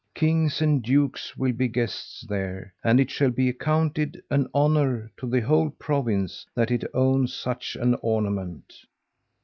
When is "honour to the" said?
4.51-5.41